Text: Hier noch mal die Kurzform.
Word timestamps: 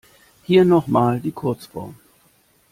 Hier 0.45 0.65
noch 0.65 0.87
mal 0.87 1.19
die 1.19 1.31
Kurzform. 1.31 1.93